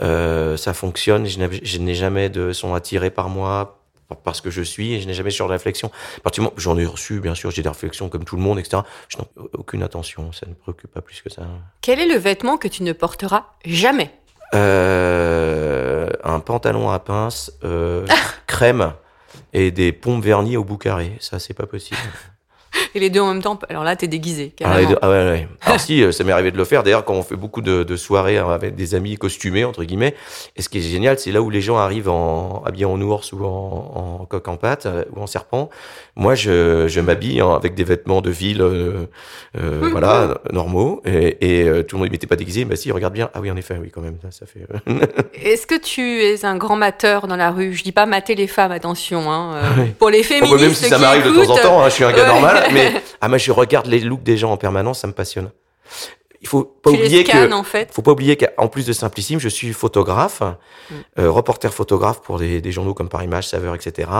[0.00, 1.26] euh, ça fonctionne.
[1.26, 1.38] Je
[1.78, 5.12] n'ai- jamais de sont attirés par moi par- parce que je suis et je n'ai
[5.14, 5.90] jamais ce genre de réflexion.
[6.56, 8.82] J'en ai reçu, bien sûr, j'ai des réflexions comme tout le monde, etc.
[9.08, 11.42] Je n'ai aucune attention, ça ne me préoccupe pas plus que ça.
[11.82, 14.10] Quel est le vêtement que tu ne porteras jamais?
[14.54, 15.91] Euh,
[16.22, 18.06] un pantalon à pince, euh,
[18.46, 18.92] crème
[19.52, 21.16] et des pompes vernis au bout carré.
[21.20, 22.00] Ça, c'est pas possible.
[22.94, 23.58] Et les deux en même temps.
[23.68, 24.52] Alors là, t'es déguisé.
[24.64, 25.48] Ah, deux- ah ouais, ouais.
[25.62, 26.82] Alors si, euh, ça m'est arrivé de le faire.
[26.82, 30.14] D'ailleurs, quand on fait beaucoup de, de soirées avec des amis costumés, entre guillemets,
[30.56, 33.32] et ce qui est génial, c'est là où les gens arrivent en habillés en ours
[33.32, 35.70] ou en, en coq en pâte euh, ou en serpent.
[36.16, 39.06] Moi, je, je m'habille avec des vêtements de ville, euh,
[39.58, 41.00] euh, voilà, normaux.
[41.06, 43.30] Et, et, tout le monde dit, mais t'es pas déguisé Bah si, regarde bien.
[43.34, 44.16] Ah oui, en effet, oui, quand même.
[44.22, 44.66] Ça, ça fait.
[45.34, 47.72] Est-ce que tu es un grand mateur dans la rue?
[47.74, 49.30] Je dis pas mater les femmes, attention.
[49.32, 49.92] Hein, Oui.
[49.98, 51.94] Pour les Oh, bah, féministes même si ça m'arrive de temps en temps, hein, je
[51.94, 52.81] suis un gars normal, mais
[53.20, 55.50] ah, moi, je regarde les looks des gens en permanence, ça me passionne.
[56.40, 57.88] Il faut pas tu les que en fait.
[57.92, 60.42] faut pas oublier qu'en plus de Simplissime, je suis photographe,
[60.90, 60.94] Mm.
[61.20, 64.10] euh, reporter photographe pour des, des journaux comme Paris Match, Saveur, etc.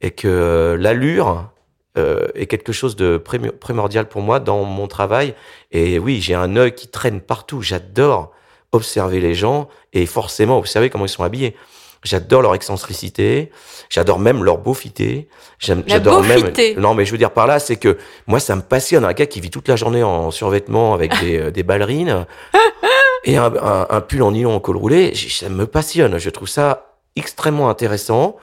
[0.00, 1.50] Et que l'allure
[1.98, 5.34] euh, est quelque chose de primordial pour moi dans mon travail.
[5.70, 7.62] Et oui, j'ai un œil qui traîne partout.
[7.62, 8.32] J'adore
[8.72, 11.54] observer les gens et forcément observer comment ils sont habillés.
[12.04, 13.52] J'adore leur excentricité,
[13.88, 15.28] j'adore même leur beaufité.
[15.60, 16.52] J'adore même.
[16.76, 19.04] Non, mais je veux dire par là, c'est que moi, ça me passionne.
[19.04, 22.26] Un gars qui vit toute la journée en survêtement avec des, euh, des ballerines
[23.24, 26.18] et un, un- un pull en nylon en col roulé, ça me passionne.
[26.18, 28.36] Je trouve ça extrêmement intéressant.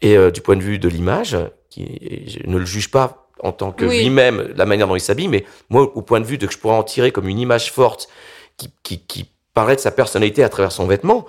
[0.00, 1.36] Et euh, du point de vue de l'image,
[1.68, 3.98] qui, je ne le juge pas en tant que Oui.
[4.00, 6.58] lui-même, la manière dont il s'habille, mais moi, au point de vue de que je
[6.58, 8.08] pourrais en tirer comme une image forte
[8.56, 11.26] qui, qui, qui paraît de sa personnalité à travers son vêtement,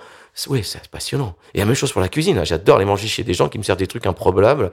[0.48, 1.34] oui, c'est passionnant.
[1.54, 2.38] Et la même chose pour la cuisine.
[2.38, 2.44] hein.
[2.44, 4.72] J'adore aller manger chez des gens qui me servent des trucs improbables,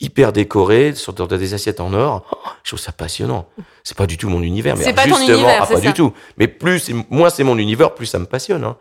[0.00, 2.24] hyper décorés, sur des assiettes en or.
[2.32, 3.48] Oh, je trouve ça passionnant.
[3.84, 4.76] C'est pas du tout mon univers.
[4.76, 5.80] Mais C'est pas ton univers, ah, pas ça.
[5.80, 6.12] du tout.
[6.36, 8.64] Mais plus, moins c'est mon univers, plus ça me passionne.
[8.64, 8.76] hein.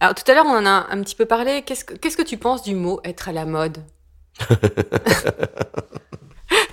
[0.00, 1.62] Alors tout à l'heure, on en a un petit peu parlé.
[1.62, 3.78] Qu'est-ce que, qu'est-ce que tu penses du mot être à la mode?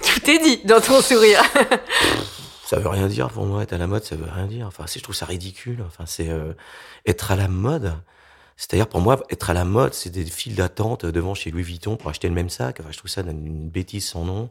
[0.03, 1.41] Tout est dit dans ton sourire.
[2.65, 4.65] Ça veut rien dire pour moi, être à la mode, ça veut rien dire.
[4.65, 5.83] Enfin, je trouve ça ridicule.
[5.85, 6.53] Enfin, c'est euh,
[7.05, 7.93] être à la mode.
[8.57, 11.97] C'est-à-dire, pour moi, être à la mode, c'est des files d'attente devant chez Louis Vuitton
[11.97, 12.77] pour acheter le même sac.
[12.79, 14.49] Enfin, je trouve ça une bêtise sans nom.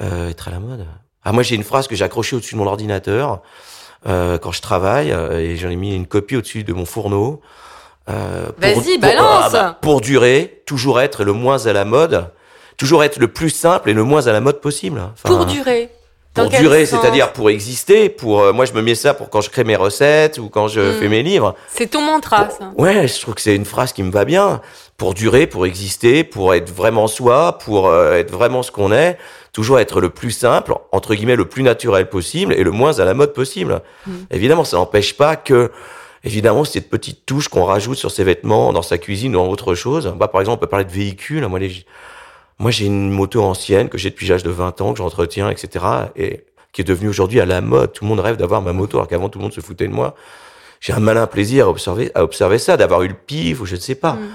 [0.00, 0.86] Euh, être à la mode.
[1.24, 3.42] Ah, moi, j'ai une phrase que j'ai accrochée au-dessus de mon ordinateur
[4.06, 7.40] euh, quand je travaille euh, et j'en ai mis une copie au-dessus de mon fourneau.
[8.10, 9.44] Euh, Vas-y, balance.
[9.44, 12.30] ah bah, pour durer, toujours être le moins à la mode,
[12.76, 14.98] toujours être le plus simple et le moins à la mode possible.
[15.00, 15.88] Enfin, Pour durer.
[16.34, 19.50] Pour durer, c'est-à-dire pour exister, pour euh, moi je me mets ça pour quand je
[19.50, 20.98] crée mes recettes ou quand je Mm.
[21.00, 21.54] fais mes livres.
[21.68, 22.72] C'est ton mantra, Pour- ça.
[22.78, 24.60] Ouais, je trouve que c'est une phrase qui me va bien.
[24.96, 29.18] Pour durer, pour exister, pour être vraiment soi, pour euh, être vraiment ce qu'on est,
[29.52, 33.04] toujours être le plus simple, entre guillemets le plus naturel possible et le moins à
[33.04, 33.82] la mode possible.
[34.06, 34.12] Mm.
[34.30, 35.70] Évidemment, ça n'empêche pas que
[36.24, 39.74] Évidemment, cette petite touche qu'on rajoute sur ses vêtements, dans sa cuisine ou dans autre
[39.74, 40.14] chose.
[40.16, 41.44] Bah, par exemple, on peut parler de véhicules.
[41.48, 41.84] Moi, les-
[42.58, 45.84] moi, j'ai une moto ancienne que j'ai depuis l'âge de 20 ans, que j'entretiens, etc.
[46.16, 47.92] Et qui est devenue aujourd'hui à la mode.
[47.92, 49.92] Tout le monde rêve d'avoir ma moto, alors qu'avant, tout le monde se foutait de
[49.92, 50.14] moi.
[50.80, 53.74] J'ai un malin plaisir à observer, à observer ça, d'avoir eu le pif ou je
[53.76, 54.14] ne sais pas.
[54.14, 54.28] Mm.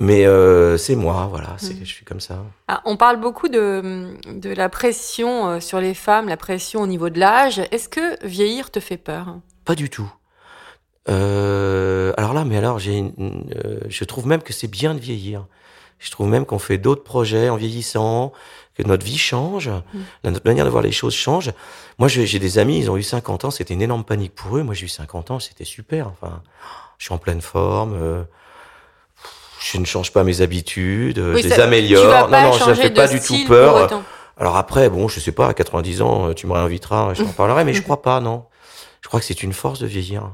[0.00, 1.78] Mais euh, c'est moi, voilà, c'est, Mm.
[1.84, 2.42] je suis comme ça.
[2.68, 6.86] Ah, on parle beaucoup de, de la pression euh, sur les femmes, la pression au
[6.86, 7.60] niveau de l'âge.
[7.70, 9.36] Est-ce que vieillir te fait peur?
[9.64, 10.10] Pas du tout.
[11.08, 15.00] Euh, alors là, mais alors, j'ai, une- euh, je trouve même que c'est bien de
[15.00, 15.46] vieillir.
[16.04, 18.32] Je trouve même qu'on fait d'autres projets en vieillissant,
[18.74, 19.70] que notre vie change,
[20.22, 21.50] la- notre manière de voir les choses change.
[21.98, 24.62] Moi, j'ai des amis, ils ont eu 50 ans, c'était une énorme panique pour eux.
[24.62, 26.08] Moi, j'ai eu 50 ans, c'était super.
[26.08, 26.42] Enfin,
[26.98, 27.94] je suis en pleine forme.
[27.94, 28.22] euh,
[29.60, 32.04] je ne change pas mes habitudes, euh, Oui, je ça- les améliore.
[32.10, 34.02] Vas pas non, non, ça fait de pas du tout peur.
[34.36, 37.32] Alors après, bon, je sais pas, à 90 ans, euh, tu me réinviteras, je t'en
[37.32, 38.44] parlerai, mais je crois pas, non.
[39.00, 40.30] Je crois que c'est une force de vieillir.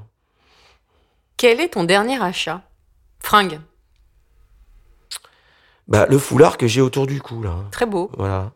[1.37, 2.63] Quel est ton dernier achat?
[3.23, 3.61] Fringue.
[5.91, 7.57] Bah, le foulard que j'ai autour du cou, là.
[7.73, 8.11] Très beau.
[8.17, 8.53] Voilà.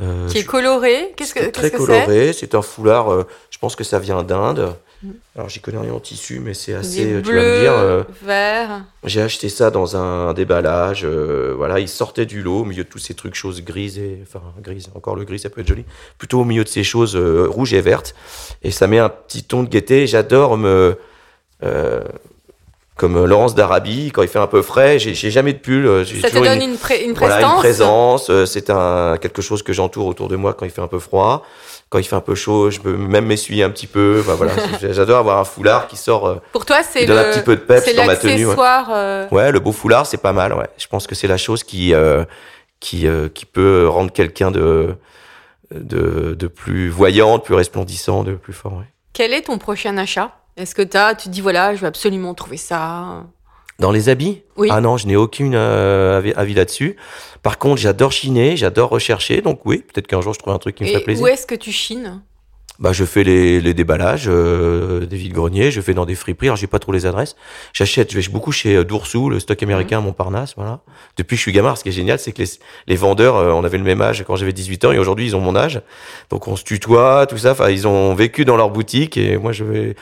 [0.00, 1.12] Euh, Qui est coloré.
[1.16, 2.32] Qu'est-ce que c'est très que coloré.
[2.32, 4.74] C'est un foulard, euh, je pense que ça vient d'Inde.
[5.04, 5.10] Mm.
[5.36, 7.72] Alors, j'y connais rien en tissu, mais c'est assez, Des euh, tu vas me dire.
[7.74, 8.82] euh, verts.
[9.04, 11.04] j'ai acheté ça dans un déballage.
[11.04, 14.42] voilà, il sortait du lot au milieu de tous ces trucs choses grises et enfin
[14.60, 14.88] grises.
[14.96, 15.84] Encore le gris, ça peut être joli.
[16.18, 18.16] Plutôt au milieu de ces choses rouges et vertes.
[18.64, 20.08] Et ça met un petit ton de gaieté.
[20.08, 20.98] J'adore me
[22.96, 24.98] comme Laurence d'Arabie quand il fait un peu frais.
[24.98, 25.86] J'ai jamais de pull.
[25.86, 28.28] euh, Ça te donne une, pré- une voilà, une présence.
[28.30, 30.98] euh, C'est un quelque chose que j'entoure autour de moi quand il fait un peu
[31.00, 31.44] froid.
[31.90, 34.18] Quand il fait un peu chaud, je peux même m'essuyer un petit peu.
[34.20, 34.52] Enfin, voilà,
[34.92, 36.26] j'adore avoir un foulard qui sort.
[36.26, 38.46] euh, Pour toi, c'est le, un petit peu de peps c'est dans ma tenue.
[38.46, 38.54] ouais.
[38.90, 40.52] euh, Ouais, le beau foulard, c'est pas mal.
[40.54, 42.24] Ouais, je pense que c'est la chose qui euh,
[42.80, 44.94] qui euh, qui peut rendre quelqu'un de
[45.72, 48.74] de de plus voyant, de plus resplendissant, de plus fort.
[48.74, 48.84] Ouais.
[49.12, 50.30] Quel est ton prochain achat?
[50.56, 53.24] Est-ce que t'as, tu te dis voilà, je vais absolument trouver ça?
[53.80, 54.42] Dans les habits?
[54.56, 54.68] Oui.
[54.70, 56.96] Ah non, je n'ai aucune euh, avis, là-dessus.
[57.42, 59.40] Par contre, j'adore chiner, j'adore rechercher.
[59.40, 61.24] Donc oui, peut-être qu'un jour je trouve un truc qui me Et ferait plaisir.
[61.24, 62.22] où est-ce que tu chines?
[62.80, 66.48] Bah, je fais les, les déballages euh, des vides-greniers, je fais dans des friperies.
[66.48, 67.36] Alors, j'ai pas trop les adresses.
[67.72, 70.80] J'achète, je vais beaucoup chez euh, Doursou, le stock américain à Montparnasse, voilà.
[71.16, 72.48] Depuis que je suis gamin, ce qui est génial, c'est que les,
[72.88, 75.36] les vendeurs, euh, on avait le même âge quand j'avais 18 ans et aujourd'hui, ils
[75.36, 75.82] ont mon âge.
[76.30, 77.52] Donc, on se tutoie, tout ça.
[77.52, 79.94] Enfin, ils ont vécu dans leur boutique et moi, je vais,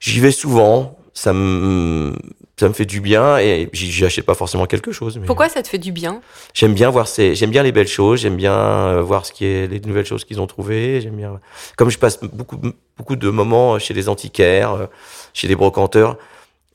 [0.00, 0.94] j'y vais souvent.
[1.14, 2.14] Ça me,
[2.60, 5.18] ça me fait du bien et j'y j'y achète pas forcément quelque chose.
[5.18, 6.20] Mais Pourquoi ça te fait du bien?
[6.54, 9.44] J'aime bien voir ces, j'aime bien les belles choses, j'aime bien euh, voir ce qui
[9.44, 11.00] est les nouvelles choses qu'ils ont trouvées.
[11.00, 11.40] J'aime bien,
[11.76, 12.60] comme je passe beaucoup
[12.96, 14.86] beaucoup de moments chez les antiquaires, euh,
[15.34, 16.16] chez les brocanteurs.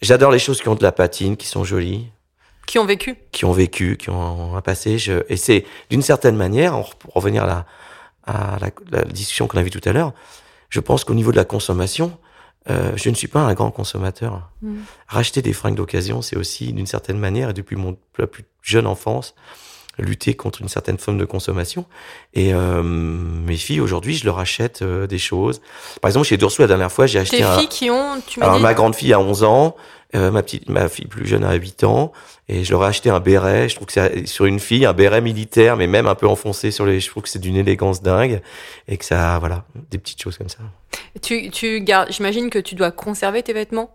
[0.01, 2.07] J'adore les choses qui ont de la patine, qui sont jolies,
[2.65, 3.15] Qui ont vécu?
[3.31, 4.97] Qui ont vécu, qui ont un passé.
[4.97, 7.65] Je, et c'est d'une certaine manière, pour revenir à la,
[8.25, 10.11] à la, la discussion qu'on a vue tout à l'heure,
[10.69, 12.17] je pense qu'au niveau de la consommation,
[12.69, 14.49] euh, je ne suis pas un grand consommateur.
[14.61, 14.77] Mm.
[15.07, 18.87] Racheter des fringues d'occasion, c'est aussi d'une certaine manière, et depuis mon la plus jeune
[18.87, 19.35] enfance,
[19.99, 21.85] lutter contre une certaine forme de consommation.
[22.33, 25.61] Et euh, mes filles, aujourd'hui, je leur achète euh, des choses.
[26.01, 27.57] Par exemple, chez Dursou, la dernière fois, j'ai acheté Tes un...
[27.57, 29.75] filles qui ont, tu m'as Alors, dit ma grande fille a 11 ans,
[30.15, 32.11] euh, ma petite, ma fille plus jeune a 8 ans,
[32.47, 33.69] et je leur ai acheté un béret.
[33.69, 36.71] Je trouve que c'est sur une fille, un béret militaire, mais même un peu enfoncé
[36.71, 36.99] sur les.
[36.99, 38.41] Je trouve que c'est d'une élégance dingue,
[38.87, 40.59] et que ça, voilà, des petites choses comme ça.
[41.21, 43.91] tu, tu gardes, j'imagine que tu dois conserver tes vêtements?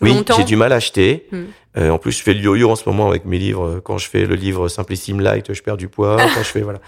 [0.00, 1.26] Oui, j'ai du mal à acheter.
[1.32, 1.44] Hmm.
[1.76, 3.80] Euh, en plus, je fais le yo-yo en ce moment avec mes livres.
[3.84, 6.16] Quand je fais le livre Simplissime Light, je perds du poids.
[6.34, 6.78] Quand je fais voilà.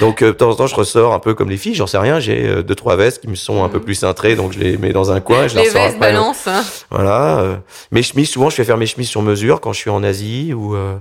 [0.00, 1.74] Donc euh, de temps en temps, je ressors un peu comme les filles.
[1.74, 2.20] J'en sais rien.
[2.20, 4.76] J'ai euh, deux trois vestes qui me sont un peu plus cintrées, donc je les
[4.76, 5.44] mets dans un coin.
[5.44, 5.98] et Je Les vestes après.
[5.98, 6.46] balance.
[6.46, 6.62] hein.
[6.90, 7.40] Voilà.
[7.40, 7.56] euh,
[7.92, 10.52] mes chemises, souvent, je fais faire mes chemises sur mesure quand je suis en Asie
[10.54, 10.74] ou.
[10.76, 10.96] euh,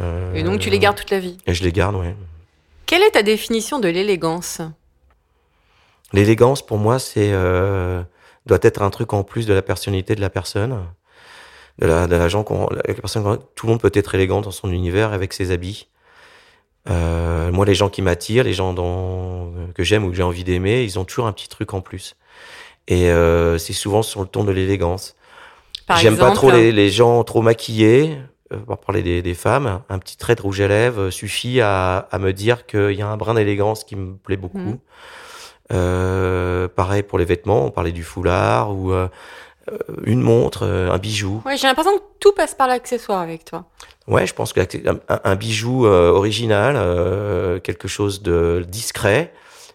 [0.00, 1.38] euh, Et donc tu les gardes toute la vie?
[1.46, 2.14] Et je les garde, ouais.
[2.86, 4.60] Quelle est ta définition de l'élégance?
[6.12, 8.02] L'élégance, pour moi, c'est euh,
[8.46, 10.78] doit être un truc en plus de la personnalité de la personne,
[11.78, 13.38] de la, de la gens qu'on, la personne.
[13.54, 15.88] Tout le monde peut être élégant dans son univers avec ses habits.
[16.90, 20.44] Euh, moi, les gens qui m'attirent, les gens dont, que j'aime ou que j'ai envie
[20.44, 22.16] d'aimer, ils ont toujours un petit truc en plus.
[22.86, 25.16] Et euh, c'est souvent sur le ton de l'élégance.
[26.00, 28.18] J'aime pas trop les, les gens trop maquillés.
[28.52, 31.96] Euh, pour parler des, des femmes, un petit trait de rouge à lèvres suffit à,
[32.10, 34.58] à me dire qu'il y a un brin d'élégance qui me plaît beaucoup.
[34.58, 34.78] Mhm.
[35.72, 39.08] Euh, pareil pour les vêtements, on parlait du foulard ou euh,
[39.70, 41.42] euh, une montre, un bijou.
[41.46, 43.64] Ouais, j'ai l'impression que tout passe par l'accessoire avec toi.
[44.06, 44.66] Ouais, je pense qu'un
[45.08, 49.32] un, un bijou euh, original, euh, quelque chose de discret,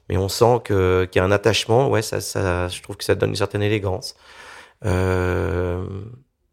[0.07, 1.89] mais on sent que qu'il y a un attachement.
[1.89, 4.15] Ouais, ça, ça, je trouve que ça donne une certaine élégance.
[4.85, 5.83] Euh,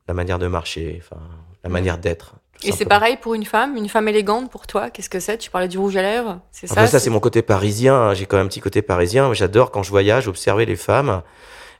[0.08, 1.20] la manière de marcher, enfin,
[1.62, 2.34] la manière d'être.
[2.68, 5.50] Et c'est pareil pour une femme, une femme élégante pour toi, qu'est-ce que c'est Tu
[5.50, 7.94] parlais du rouge à lèvres, c'est ça Après, ça, c'est mon côté parisien.
[7.94, 8.14] hein.
[8.14, 9.32] J'ai quand même un petit côté parisien.
[9.34, 11.22] J'adore quand je voyage observer les femmes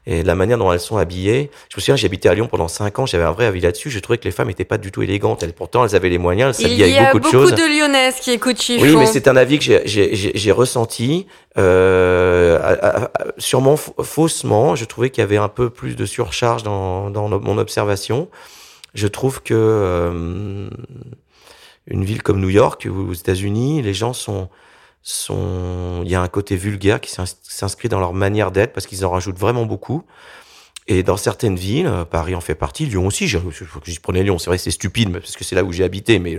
[0.09, 1.51] et la manière dont elles sont habillées.
[1.69, 3.05] Je me souviens, j'habitais à Lyon pendant cinq ans.
[3.05, 3.89] J'avais un vrai avis là-dessus.
[3.89, 5.43] Je trouvais que les femmes n'étaient pas du tout élégantes.
[5.43, 6.55] Elles, pourtant, elles avaient les moyens.
[6.59, 7.55] Elles Il s'habillaient y avec a beaucoup, beaucoup de choses.
[7.55, 8.85] de Lyonnaises qui écoutent Chiffon.
[8.85, 13.09] Oui, mais c'est un avis que j'ai- j'ai j'ai- j'ai ressenti, euh, à- à- à-
[13.37, 14.75] sûrement faussement.
[14.77, 18.29] Je trouvais qu'il y avait un peu plus de surcharge dans, dans mon observation.
[18.93, 20.69] Je trouve que euh,
[21.87, 24.49] une ville comme New York ou aux États-Unis, les gens sont
[25.03, 28.87] sont, il y a un côté vulgaire qui s'ins- s'inscrit dans leur manière d'être parce
[28.87, 30.03] qu'ils en rajoutent vraiment beaucoup.
[30.89, 34.23] Et dans certaines villes, euh, Paris en fait partie, Lyon aussi, je, je, je, prenais
[34.23, 36.37] Lyon, c'est vrai c'est stupide mais- parce que c'est là où j'ai habité, mais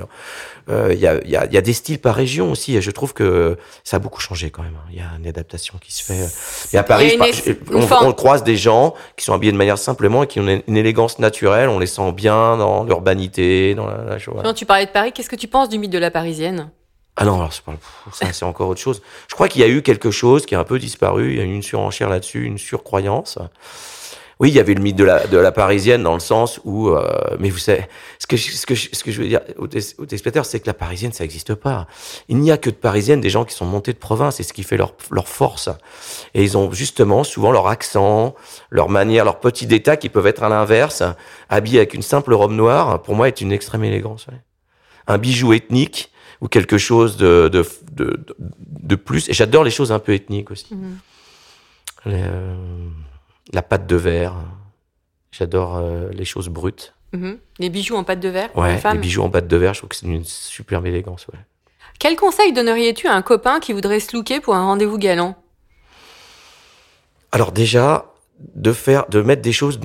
[0.70, 2.74] euh, il y, a, il y, a, il y a des styles par région aussi,
[2.74, 4.74] et je trouve que ça a beaucoup changé quand même.
[4.76, 4.88] hein.
[4.90, 6.28] Il y a une adaptation qui se fait.
[6.74, 10.22] Et à Paris, une je- on, croise des gens qui sont habillés de manière simplement
[10.22, 14.18] et qui ont une, élégance naturelle, on les sent bien dans l'urbanité, dans la, la
[14.18, 14.40] chose.
[14.42, 16.70] Quand tu parlais de Paris, qu'est-ce que tu penses du mythe de la Parisienne?
[17.20, 19.02] Ah non, alors ça c'est encore autre chose.
[19.28, 21.40] Je crois qu'il y a eu quelque chose qui a un peu disparu, il y
[21.40, 23.38] a eu une surenchère là-dessus, une surcroyance.
[24.40, 26.90] Oui, il y avait le mythe de la, de la parisienne dans le sens où,
[26.90, 27.02] euh,
[27.40, 27.86] mais vous savez,
[28.20, 30.66] ce que, je- ce que, je- ce que je veux dire aux, téléspectateurs, c'est que
[30.68, 31.88] la parisienne, ça n'existe pas.
[32.28, 34.52] Il n'y a que de parisiennes des gens qui sont montés de province, c'est ce
[34.52, 35.68] qui fait leur, leur force.
[36.34, 38.36] Et ils ont justement souvent leur accent,
[38.70, 41.02] leur manière, leurs petits détails qui peuvent être à l'inverse,
[41.48, 44.26] habillés avec une simple robe noire, pour moi, est une extrême élégance.
[44.28, 44.38] ouais.
[45.08, 48.24] Un bijou ethnique ou quelque chose de, de, de,
[48.60, 49.28] de- plus.
[49.28, 50.74] Et j'adore les choses un peu ethniques aussi.
[50.76, 50.98] Mhm.
[52.06, 52.54] Les, euh,
[53.52, 54.34] la pâte de verre.
[55.30, 56.94] J'adore euh, les choses brutes.
[57.12, 57.38] Mhm.
[57.58, 59.80] Les bijoux en pâte de verre pour Ouais, les bijoux en pâte de verre, je
[59.80, 61.26] trouve que c'est une superbe élégance.
[61.28, 61.38] Ouais.
[61.98, 65.36] Quel conseil donnerais-tu à un copain qui voudrait se looker pour un rendez-vous galant?
[67.32, 68.12] Alors déjà,
[68.54, 69.80] de faire, de mettre des choses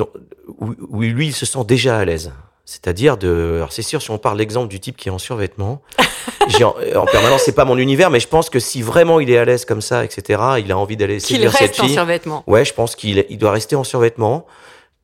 [0.57, 2.31] où lui il se sent déjà à l'aise.
[2.65, 5.81] C'est-à-dire de, alors c'est sûr, si on parle l'exemple du type qui est en survêtement,
[6.61, 9.37] en, en permanence, c'est pas mon univers, mais je pense que si vraiment il est
[9.37, 11.93] à l'aise comme ça, etc., il a envie d'aller séduire cette reste en fille.
[11.93, 12.43] survêtement.
[12.47, 14.45] Ouais, je pense qu'il il doit rester en survêtement.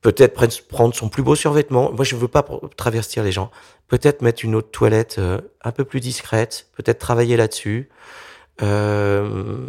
[0.01, 0.33] Peut-être
[0.69, 1.91] prendre- son plus beau survêtement.
[1.91, 2.45] Moi, je veux pas
[2.77, 3.51] travestir les gens.
[3.89, 6.67] Peut-être mettre une autre toilette euh, un peu plus discrète.
[6.77, 7.89] Peut-être travailler là-dessus.
[8.61, 9.67] Euh,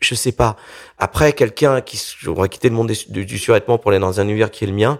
[0.00, 0.56] je sais pas.
[0.98, 4.24] Après, quelqu'un qui aurait quitté le monde des- du, du survêtement pour aller dans un
[4.24, 4.98] univers qui est le mien,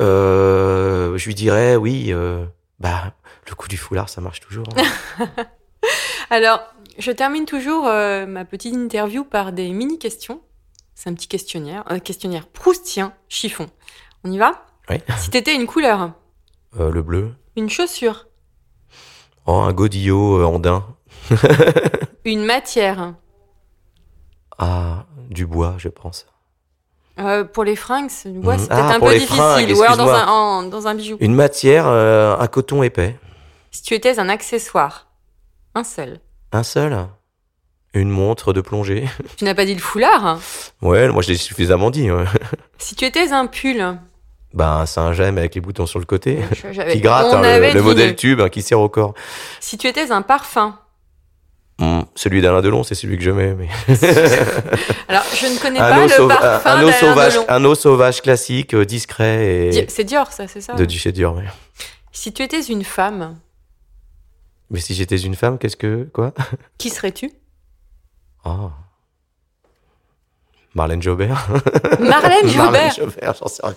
[0.00, 2.12] euh, je lui dirais oui.
[2.12, 2.44] euh,
[2.80, 3.12] bah,
[3.48, 4.64] le coup du foulard, ça marche toujours.
[5.18, 5.26] hein.
[6.30, 6.60] Alors,
[6.98, 10.40] je termine toujours euh, ma petite interview par des mini-questions.
[10.94, 13.66] C'est un petit questionnaire, un questionnaire proustien, chiffon.
[14.24, 14.64] On y va?
[14.90, 14.96] Oui.
[15.18, 16.12] Si t'étais une couleur,
[16.78, 17.32] le bleu.
[17.56, 18.26] une chaussure,
[19.46, 20.86] Oh, un godillot andin.
[22.24, 23.14] une matière,
[24.58, 26.26] Ah, du bois, je pense.
[27.18, 28.58] euh, pour les fringues, c'est ouais, Mhm.
[28.58, 31.16] c'est peut-être Ah, un pour peu difficile, ou alors dans un, en- dans un bijou.
[31.20, 33.16] Une matière, euh, un coton épais.
[33.70, 35.06] Si tu étais un accessoire,
[35.74, 36.20] un seul.
[36.52, 37.06] Un seul?
[37.92, 39.08] Une montre de plongée?
[39.36, 40.40] Tu n'as pas dit le foulard hein?
[40.82, 42.10] Ouais, moi je l'ai suffisamment dit.
[42.10, 42.24] ouais.
[42.78, 43.96] Si tu étais un pull,
[44.52, 46.38] Bah, un Saint-Gemme avec les boutons sur le côté.
[46.72, 49.14] je- qui gratte, hein, le- le, modèle tube hein, qui sert au corps.
[49.60, 50.78] Si tu étais un parfum,
[51.78, 53.52] Hmm, celui d'Alain Delon, c'est celui que je mets.
[53.54, 53.68] Mais...
[55.08, 57.44] alors je ne connais un, pas eau le parfum un eau sauvage, Delon.
[57.48, 61.10] un eau sauvage classique, euh, discret Di- et C'est Dior, ça, c'est ça de chez
[61.10, 61.34] Dior.
[61.36, 61.44] ouais.
[62.12, 63.36] Si tu étais une femme,
[64.70, 66.32] Mais si j'étais une femme, qu'est-ce que quoi?
[66.78, 67.32] qui serais-tu?
[68.44, 68.70] Ah.
[70.74, 71.46] Marlène Jobert.
[72.00, 72.94] Marlène Marlène Jobert.
[72.94, 73.74] Jobert, j'en sais rien.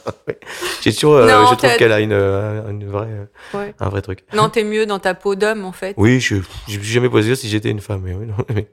[0.81, 3.75] J'ai toujours, euh, je trouve qu'elle a une, euh, une vraie, euh, Ouais.
[3.79, 4.23] un vrai truc.
[4.33, 5.93] Non, t'es mieux dans ta peau d'homme, en fait.
[5.97, 6.35] Oui, je,
[6.67, 8.01] je me suis jamais posé si j'étais une femme.
[8.03, 8.67] Mais oui, non, mais,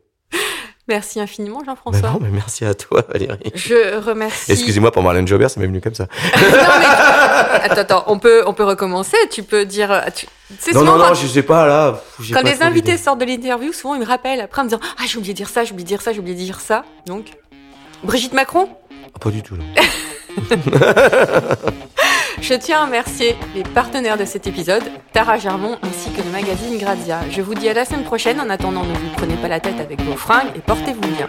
[0.86, 2.10] Merci infiniment, mais Jean-François.
[2.10, 3.38] non, mais merci à toi, Valérie.
[3.54, 4.52] Je remercie.
[4.52, 6.04] Excusez-moi pour Marlène Jobert, ça m'est venu comme ça.
[6.36, 6.86] non, mais...
[7.62, 9.16] Attends, attends, on peut, on peut recommencer.
[9.30, 10.04] Tu peux dire.
[10.14, 10.26] Tu...
[10.74, 12.02] Non, non, non, quand, je sais pas là.
[12.34, 14.80] quand pas les invités sortent de l'interview, souvent ils me rappellent après en me disant
[14.98, 16.60] Ah, j'ai oublié de dire ça, j'ai oublié de dire ça, j'ai oublié de dire
[16.60, 16.84] ça.
[17.06, 17.28] Donc,
[18.04, 18.68] Brigitte Macron,
[19.14, 19.56] Ah, pas du tout.
[19.56, 19.64] Non.
[22.40, 26.78] je tiens à remercier les partenaires de cet épisode, Tara Germont ainsi que le magazine
[26.78, 27.20] Grazia.
[27.30, 28.40] Je vous dis à la semaine prochaine.
[28.40, 31.28] En attendant, ne vous prenez pas la tête avec vos fringues et portez-vous bien.